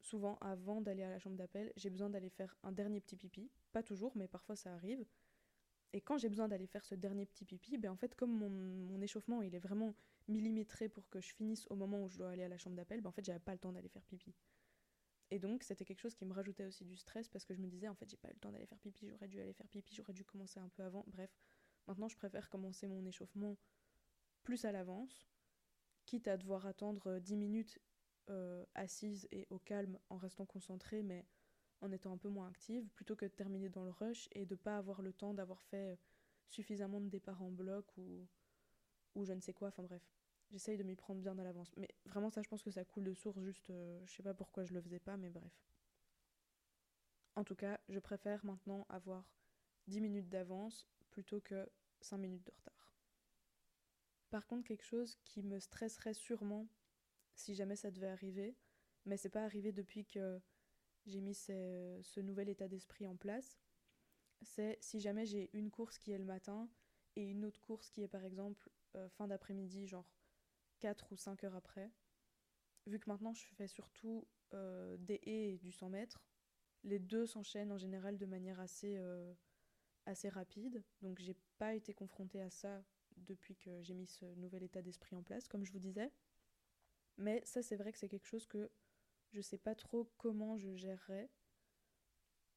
[0.00, 3.50] souvent avant d'aller à la chambre d'appel, j'ai besoin d'aller faire un dernier petit pipi.
[3.72, 5.04] Pas toujours, mais parfois ça arrive.
[5.92, 9.00] Et quand j'ai besoin d'aller faire ce dernier petit pipi, ben en fait, comme mon,
[9.00, 9.94] échauffement il est vraiment
[10.28, 13.00] millimétré pour que je finisse au moment où je dois aller à la chambre d'appel,
[13.00, 14.34] ben en fait, j'avais pas le temps d'aller faire pipi.
[15.30, 17.68] Et donc, c'était quelque chose qui me rajoutait aussi du stress parce que je me
[17.68, 19.68] disais, en fait, j'ai pas eu le temps d'aller faire pipi, j'aurais dû aller faire
[19.68, 21.04] pipi, j'aurais dû commencer un peu avant.
[21.08, 21.30] Bref,
[21.86, 23.56] maintenant, je préfère commencer mon échauffement
[24.42, 25.30] plus à l'avance,
[26.06, 27.78] quitte à devoir attendre 10 minutes
[28.30, 31.26] euh, assise et au calme en restant concentrée mais
[31.80, 34.54] en étant un peu moins active plutôt que de terminer dans le rush et de
[34.54, 35.98] pas avoir le temps d'avoir fait
[36.48, 38.26] suffisamment de départ en bloc ou,
[39.14, 40.02] ou je ne sais quoi, enfin bref.
[40.50, 41.70] J'essaye de m'y prendre bien à l'avance.
[41.76, 44.34] Mais vraiment ça je pense que ça coule de source juste euh, je sais pas
[44.34, 45.52] pourquoi je le faisais pas mais bref.
[47.36, 49.24] En tout cas, je préfère maintenant avoir
[49.86, 51.68] 10 minutes d'avance plutôt que
[52.00, 52.92] 5 minutes de retard.
[54.30, 56.66] Par contre, quelque chose qui me stresserait sûrement
[57.38, 58.56] si jamais ça devait arriver.
[59.06, 60.40] Mais c'est pas arrivé depuis que
[61.06, 63.58] j'ai mis ce, nouvel état d'esprit en place.
[64.42, 66.68] C'est si jamais j'ai une course qui est le matin
[67.16, 70.12] et une autre course qui est par exemple euh, fin d'après-midi, genre
[70.80, 71.90] 4 ou 5 heures après.
[72.86, 76.24] Vu que maintenant je fais surtout euh, des haies et du 100 mètres,
[76.84, 79.32] les deux s'enchaînent en général de manière assez, euh,
[80.06, 80.84] assez rapide.
[81.02, 82.84] Donc j'ai pas été confrontée à ça
[83.16, 86.12] depuis que j'ai mis ce nouvel état d'esprit en place, comme je vous disais.
[87.18, 88.70] Mais ça, c'est vrai que c'est quelque chose que
[89.32, 91.28] je sais pas trop comment je gérerais.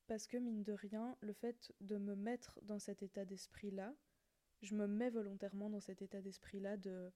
[0.08, 3.93] Parce que, mine de rien, le fait de me mettre dans cet état d'esprit-là,
[4.62, 7.12] je me mets volontairement dans cet état d'esprit-là de,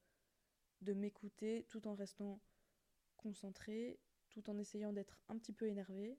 [0.82, 2.42] de m'écouter tout en restant
[3.18, 4.00] concentré,
[4.32, 6.18] tout en essayant d'être un petit peu énervé.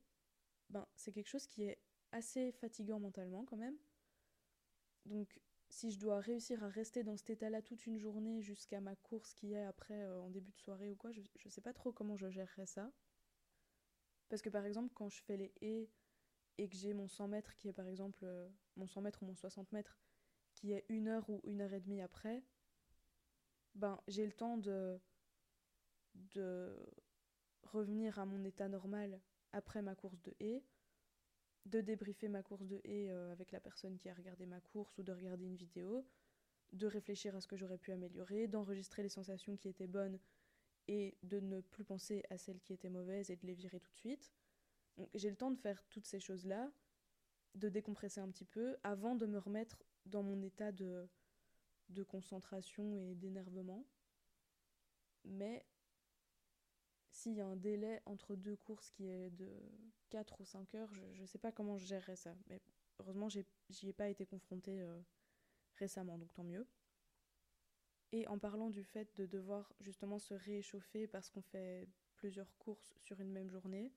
[0.71, 1.79] Ben, c'est quelque chose qui est
[2.13, 3.77] assez fatigant mentalement quand même.
[5.07, 8.97] Donc si je dois réussir à rester dans cet état-là toute une journée jusqu'à ma
[8.97, 11.73] course qui est après euh, en début de soirée ou quoi, je, je sais pas
[11.73, 12.91] trop comment je gérerais ça.
[14.29, 15.91] Parce que par exemple, quand je fais les haies
[16.59, 19.27] et que j'ai mon 100 mètres qui est par exemple euh, mon 100 mètres ou
[19.27, 19.99] mon 60 mètres
[20.55, 22.43] qui est une heure ou une heure et demie après,
[23.75, 24.99] ben j'ai le temps de,
[26.15, 26.75] de
[27.63, 29.21] revenir à mon état normal
[29.53, 30.65] après ma course de haies
[31.67, 34.97] de débriefer ma course de haie euh, avec la personne qui a regardé ma course
[34.99, 36.07] ou de regarder une vidéo,
[36.73, 40.19] de réfléchir à ce que j'aurais pu améliorer, d'enregistrer les sensations qui étaient bonnes
[40.89, 43.91] et de ne plus penser à celles qui étaient mauvaises et de les virer tout
[43.91, 44.33] de suite.
[45.15, 46.71] J'ai le temps de faire toutes ces choses-là,
[47.55, 51.09] de décompresser un petit peu, avant de me remettre dans mon état de,
[51.89, 53.85] de concentration et d'énervement.
[55.25, 55.67] Mais
[57.17, 59.51] s'il y a un délai entre deux courses qui est de
[60.11, 62.35] 4 ou 5 heures, je ne sais pas comment je gérerais ça.
[62.49, 62.61] Mais
[62.99, 65.01] heureusement, j'y ai pas été confrontée euh,
[65.79, 66.67] récemment, donc tant mieux.
[68.13, 72.95] Et en parlant du fait de devoir justement se rééchauffer parce qu'on fait plusieurs courses
[72.99, 73.95] sur une même journée,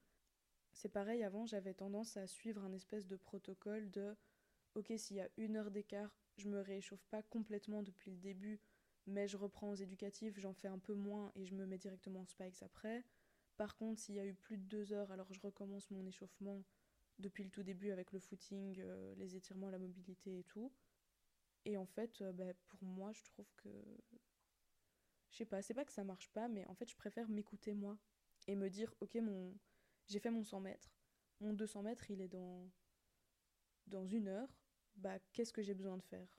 [0.71, 4.15] c'est pareil, avant j'avais tendance à suivre un espèce de protocole de
[4.75, 8.62] ok s'il y a une heure d'écart, je me rééchauffe pas complètement depuis le début,
[9.10, 12.22] mais je reprends aux éducatifs, j'en fais un peu moins et je me mets directement
[12.22, 13.04] en spikes après.
[13.58, 16.63] Par contre, s'il y a eu plus de deux heures, alors je recommence mon échauffement
[17.17, 20.72] depuis le tout début avec le footing, euh, les étirements, la mobilité et tout.
[21.65, 23.69] Et en fait, euh, bah, pour moi, je trouve que.
[25.32, 27.74] Je sais pas, c'est pas que ça marche pas, mais en fait, je préfère m'écouter
[27.74, 27.98] moi
[28.48, 29.54] et me dire ok, mon...
[30.08, 30.91] j'ai fait mon 100 mètres,
[31.39, 32.67] mon 200 mètres, il est dans,
[33.88, 34.50] dans une heure,
[34.95, 36.38] bah, qu'est-ce que j'ai besoin de faire?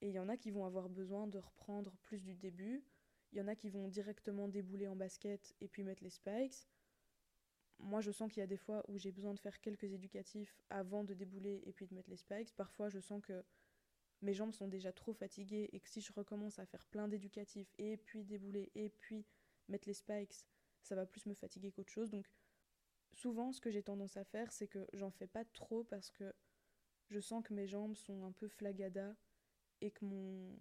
[0.00, 2.84] Et il y en a qui vont avoir besoin de reprendre plus du début,
[3.32, 6.68] il y en a qui vont directement débouler en basket et puis mettre les spikes.
[7.80, 10.56] Moi, je sens qu'il y a des fois où j'ai besoin de faire quelques éducatifs
[10.70, 12.54] avant de débouler et puis de mettre les spikes.
[12.54, 13.44] Parfois, je sens que
[14.22, 17.74] mes jambes sont déjà trop fatiguées et que si je recommence à faire plein d'éducatifs
[17.78, 19.26] et puis débouler et puis
[19.68, 20.46] mettre les spikes,
[20.82, 22.10] ça va plus me fatiguer qu'autre chose.
[22.10, 22.30] Donc
[23.12, 26.32] souvent ce que j'ai tendance à faire, c'est que j'en fais pas trop parce que
[27.08, 29.14] je sens que mes jambes sont un peu flagada
[29.84, 30.56] et que mon,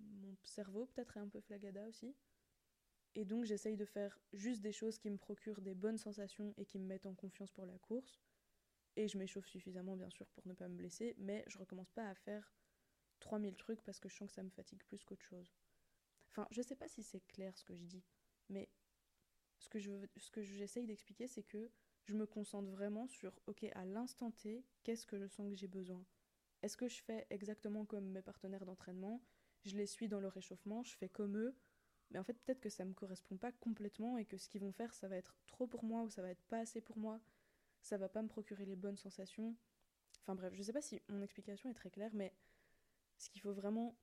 [0.00, 2.14] mon cerveau peut-être est un peu flagada aussi.
[3.14, 6.66] Et donc j'essaye de faire juste des choses qui me procurent des bonnes sensations et
[6.66, 8.20] qui me mettent en confiance pour la course.
[8.96, 12.08] Et je m'échauffe suffisamment bien sûr pour ne pas me blesser, mais je recommence pas
[12.08, 12.52] à faire
[13.20, 15.54] 3000 trucs parce que je sens que ça me fatigue plus qu'autre chose.
[16.30, 18.04] Enfin, je sais pas si c'est clair ce que je dis,
[18.50, 18.68] mais
[19.58, 21.70] ce que, je, ce que j'essaye d'expliquer, c'est que
[22.04, 25.68] je me concentre vraiment sur, ok, à l'instant T, qu'est-ce que je sens que j'ai
[25.68, 26.04] besoin?
[26.62, 29.22] Est-ce que je fais exactement comme mes partenaires d'entraînement?
[29.64, 31.54] Je les suis dans leur réchauffement, je fais comme eux,
[32.10, 34.72] mais en fait, peut-être que ça me correspond pas complètement et que ce qu'ils vont
[34.72, 37.20] faire, ça va être trop pour moi ou ça va être pas assez pour moi,
[37.80, 39.56] ça va pas me procurer les bonnes sensations.
[40.22, 42.32] Enfin bref, je sais pas si mon explication est très claire, mais
[43.18, 43.96] ce qu'il faut vraiment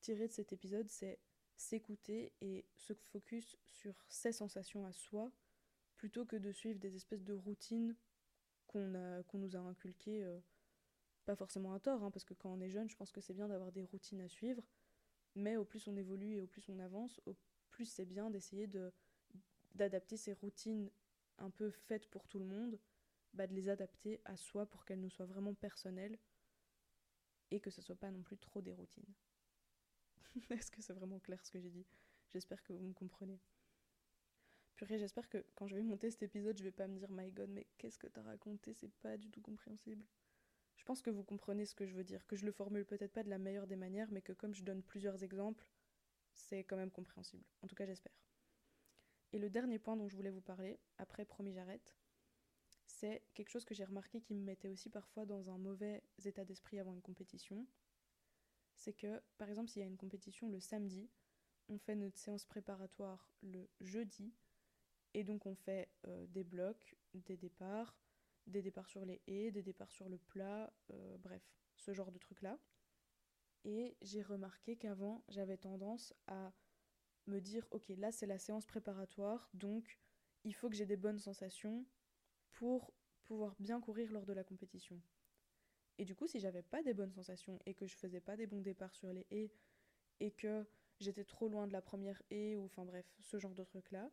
[0.00, 1.18] tirer de cet épisode, c'est
[1.56, 5.30] s'écouter et se focus sur ses sensations à soi,
[5.96, 7.94] plutôt que de suivre des espèces de routines
[8.66, 10.40] qu'on qu'on nous a inculquées, euh,
[11.30, 13.34] pas forcément à tort, hein, parce que quand on est jeune, je pense que c'est
[13.34, 14.64] bien d'avoir des routines à suivre,
[15.36, 17.36] mais au plus on évolue et au plus on avance, au
[17.70, 18.92] plus c'est bien d'essayer de
[19.76, 20.90] d'adapter ces routines
[21.38, 22.80] un peu faites pour tout le monde,
[23.32, 26.18] bah de les adapter à soi pour qu'elles nous soient vraiment personnelles
[27.52, 29.14] et que ce soit pas non plus trop des routines.
[30.50, 31.86] Est-ce que c'est vraiment clair ce que j'ai dit?
[32.32, 33.38] J'espère que vous me comprenez.
[34.74, 37.30] Purée, j'espère que quand je vais monter cet épisode, je vais pas me dire My
[37.30, 38.74] God, mais qu'est-ce que t'as raconté?
[38.74, 40.04] C'est pas du tout compréhensible.
[40.80, 43.12] Je pense que vous comprenez ce que je veux dire, que je le formule peut-être
[43.12, 45.66] pas de la meilleure des manières, mais que comme je donne plusieurs exemples,
[46.32, 47.44] c'est quand même compréhensible.
[47.60, 48.14] En tout cas, j'espère.
[49.34, 51.94] Et le dernier point dont je voulais vous parler, après promis j'arrête,
[52.86, 56.46] c'est quelque chose que j'ai remarqué qui me mettait aussi parfois dans un mauvais état
[56.46, 57.66] d'esprit avant une compétition.
[58.74, 61.10] C'est que, par exemple, s'il y a une compétition le samedi,
[61.68, 64.32] on fait notre séance préparatoire le jeudi,
[65.12, 67.94] et donc on fait euh, des blocs, des départs,
[68.46, 71.42] des départs sur les haies, des départs sur le plat, euh, bref,
[71.76, 72.58] ce genre de trucs-là.
[73.64, 76.52] Et j'ai remarqué qu'avant, j'avais tendance à
[77.26, 80.00] me dire, ok, là c'est la séance préparatoire, donc
[80.44, 81.86] il faut que j'ai des bonnes sensations,
[82.52, 82.92] pour
[83.24, 85.00] pouvoir bien courir lors de la compétition.
[85.98, 88.46] Et du coup, si j'avais pas des bonnes sensations et que je faisais pas des
[88.46, 89.52] bons départs sur les haies
[90.20, 90.66] et que
[90.98, 94.10] j'étais trop loin de la première haie ou enfin bref, ce genre de trucs là,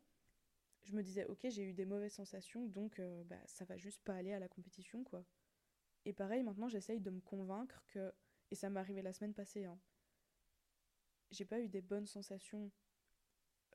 [0.84, 4.02] je me disais OK, j'ai eu des mauvaises sensations donc euh, bah ça va juste
[4.02, 5.24] pas aller à la compétition quoi.
[6.04, 8.12] Et pareil, maintenant j'essaye de me convaincre que
[8.50, 9.78] et ça m'est arrivé la semaine passée hein.
[11.30, 12.70] J'ai pas eu des bonnes sensations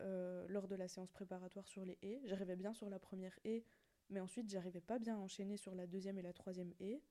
[0.01, 2.21] euh, lors de la séance préparatoire sur les haies.
[2.25, 3.63] J'arrivais bien sur la première haie,
[4.09, 7.01] mais ensuite, j'arrivais pas bien à enchaîner sur la deuxième et la troisième et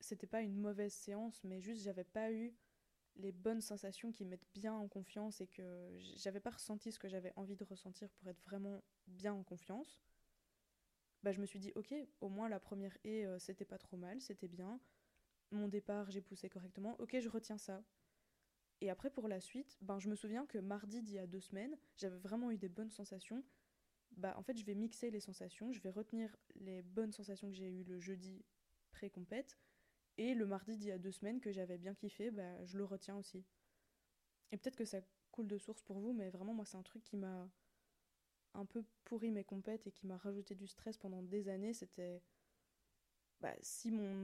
[0.00, 2.54] C'était pas une mauvaise séance, mais juste j'avais pas eu
[3.16, 7.08] les bonnes sensations qui mettent bien en confiance et que j'avais pas ressenti ce que
[7.08, 10.02] j'avais envie de ressentir pour être vraiment bien en confiance.
[11.22, 13.96] Bah, je me suis dit, ok, au moins la première et euh, c'était pas trop
[13.96, 14.80] mal, c'était bien.
[15.50, 17.84] Mon départ, j'ai poussé correctement, ok, je retiens ça.
[18.80, 21.40] Et après, pour la suite, ben, je me souviens que mardi d'il y a deux
[21.40, 23.44] semaines, j'avais vraiment eu des bonnes sensations
[24.16, 27.56] bah en fait je vais mixer les sensations, je vais retenir les bonnes sensations que
[27.56, 28.44] j'ai eues le jeudi
[28.92, 29.58] pré-compète
[30.18, 32.84] et le mardi d'il y a deux semaines que j'avais bien kiffé, bah je le
[32.84, 33.44] retiens aussi.
[34.50, 37.02] Et peut-être que ça coule de source pour vous, mais vraiment moi c'est un truc
[37.04, 37.50] qui m'a
[38.54, 42.22] un peu pourri mes compètes et qui m'a rajouté du stress pendant des années, c'était
[43.42, 44.14] bah, si mon,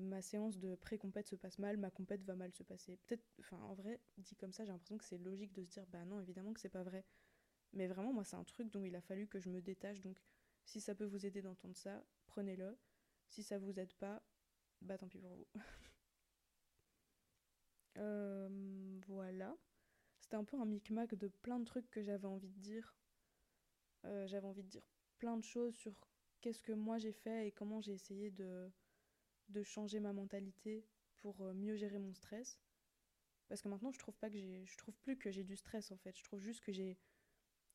[0.00, 2.98] ma, séance de pré-compète se passe mal, ma compète va mal se passer.
[3.06, 5.86] Peut-être, enfin en vrai, dit comme ça, j'ai l'impression que c'est logique de se dire
[5.86, 7.04] bah non, évidemment que c'est pas vrai.
[7.72, 10.00] Mais vraiment, moi, c'est un truc dont il a fallu que je me détache.
[10.00, 10.20] Donc,
[10.64, 12.78] si ça peut vous aider d'entendre ça, prenez-le.
[13.28, 14.22] Si ça vous aide pas,
[14.82, 15.46] bah tant pis pour vous.
[17.98, 19.56] Euh, voilà.
[20.20, 22.94] C'était un peu un micmac de plein de trucs que j'avais envie de dire.
[24.04, 24.82] Euh, j'avais envie de dire
[25.18, 25.94] plein de choses sur
[26.40, 28.70] qu'est-ce que moi j'ai fait et comment j'ai essayé de,
[29.48, 30.84] de changer ma mentalité
[31.16, 32.60] pour euh, mieux gérer mon stress.
[33.48, 35.90] Parce que maintenant, je trouve pas que j'ai, je trouve plus que j'ai du stress
[35.90, 36.16] en fait.
[36.18, 36.98] Je trouve juste que j'ai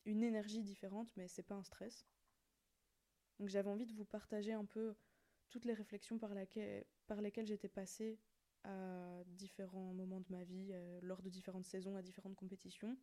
[0.06, 2.06] une énergie différente, mais c'est pas un stress.
[3.40, 4.96] Donc j'avais envie de vous partager un peu
[5.52, 8.18] toutes les réflexions par, lesquelles j'étais passée
[8.64, 12.98] à différents moments de ma vie, euh, lors de différentes saisons, à différentes compétitions,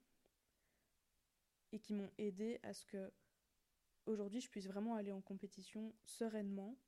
[1.73, 3.13] et qui m'ont aidé à ce que
[4.07, 6.79] aujourd'hui je puisse vraiment aller en compétition sereinement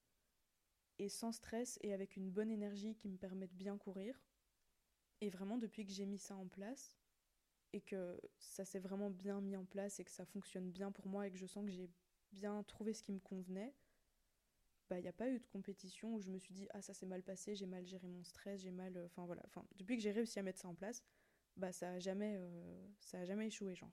[0.98, 4.18] et sans stress et avec une bonne énergie qui me permette de bien courir.
[5.20, 6.96] Et vraiment depuis que j'ai mis ça en place
[7.72, 11.06] et que ça s'est vraiment bien mis en place et que ça fonctionne bien pour
[11.06, 11.90] moi et que je sens que j'ai
[12.32, 13.74] bien trouvé ce qui me convenait,
[14.90, 16.92] bah il n'y a pas eu de compétition où je me suis dit ah ça
[16.92, 19.96] s'est mal passé, j'ai mal géré mon stress, j'ai mal euh, enfin voilà, enfin depuis
[19.96, 21.04] que j'ai réussi à mettre ça en place,
[21.56, 23.92] bah ça a jamais euh, ça a jamais échoué genre.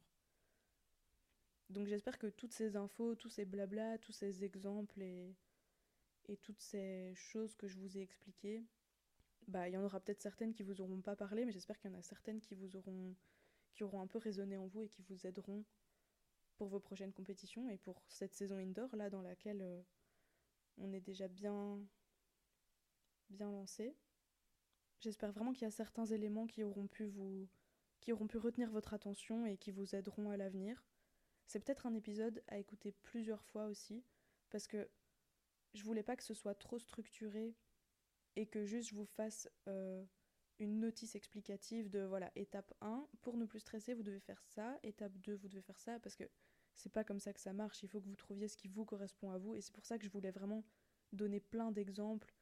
[1.69, 5.35] Donc j'espère que toutes ces infos, tous ces blabla, tous ces exemples et,
[6.29, 8.63] et toutes ces choses que je vous ai expliquées,
[9.47, 11.91] bah il y en aura peut-être certaines qui vous auront pas parlé, mais j'espère qu'il
[11.91, 13.15] y en a certaines qui vous auront
[13.73, 15.63] qui auront un peu résonné en vous et qui vous aideront
[16.55, 19.81] pour vos prochaines compétitions et pour cette saison indoor là dans laquelle euh,
[20.77, 21.79] on est déjà bien
[23.29, 23.95] bien lancé.
[24.99, 27.47] J'espère vraiment qu'il y a certains éléments qui auront pu vous
[27.99, 30.85] qui auront pu retenir votre attention et qui vous aideront à l'avenir.
[31.45, 34.03] C'est peut-être un épisode à écouter plusieurs fois aussi
[34.49, 34.89] parce que
[35.73, 37.55] je voulais pas que ce soit trop structuré
[38.35, 40.05] et que juste je vous fasse euh,
[40.59, 44.77] une notice explicative de voilà, étape 1, pour ne plus stresser, vous devez faire ça,
[44.83, 46.23] étape 2, vous devez faire ça parce que
[46.77, 48.85] c'est pas comme ça que ça marche, il faut que vous trouviez ce qui vous
[48.85, 50.63] correspond à vous et c'est pour ça que je voulais vraiment
[51.11, 52.33] donner plein d'exemples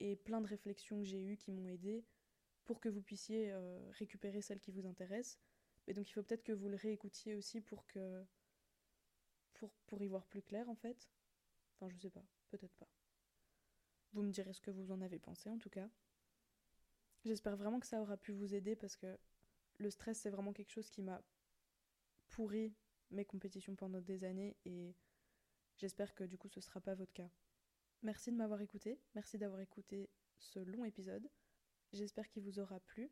[0.00, 2.04] et plein de réflexions que j'ai eues qui m'ont aidé
[2.64, 5.38] pour que vous puissiez euh, récupérer celles qui vous intéressent.
[5.86, 8.24] Et donc il faut peut-être que vous le réécoutiez aussi pour que
[9.52, 11.10] pour, pour y voir plus clair en fait.
[11.74, 12.88] Enfin je sais pas, peut-être pas.
[14.14, 15.90] Vous me direz ce que vous en avez pensé en tout cas.
[17.24, 19.18] J'espère vraiment que ça aura pu vous aider parce que
[19.76, 21.22] le stress c'est vraiment quelque chose qui m'a
[22.30, 22.74] pourri
[23.10, 24.94] mes compétitions pendant des années et
[25.76, 27.30] j'espère que du coup ce sera pas votre cas.
[28.02, 31.28] Merci de m'avoir écouté, merci d'avoir écouté ce long épisode.
[31.92, 33.10] J'espère qu'il vous aura plu.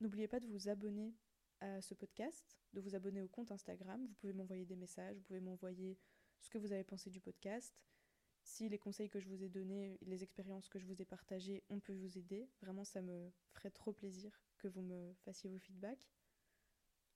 [0.00, 1.14] N'oubliez pas de vous abonner
[1.60, 4.04] à ce podcast, de vous abonner au compte Instagram.
[4.06, 5.98] Vous pouvez m'envoyer des messages, vous pouvez m'envoyer
[6.40, 7.74] ce que vous avez pensé du podcast.
[8.44, 11.62] Si les conseils que je vous ai donnés, les expériences que je vous ai partagées
[11.70, 15.58] ont pu vous aider, vraiment ça me ferait trop plaisir que vous me fassiez vos
[15.58, 16.10] feedbacks.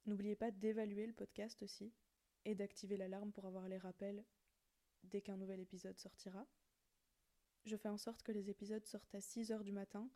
[0.06, 1.92] N'oubliez pas d'évaluer le podcast aussi
[2.44, 4.24] et d'activer l'alarme pour avoir les rappels
[5.02, 6.46] dès qu'un nouvel épisode sortira.
[7.64, 10.08] Je fais en sorte que les épisodes sortent à 6h du matin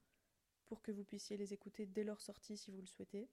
[0.66, 3.29] pour que vous puissiez les écouter dès leur sortie si vous le souhaitez.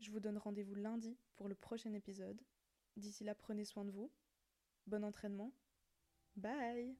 [0.00, 2.40] Je vous donne rendez-vous lundi pour le prochain épisode.
[2.96, 4.10] D'ici là, prenez soin de vous.
[4.86, 5.52] Bon entraînement.
[6.36, 6.96] Bye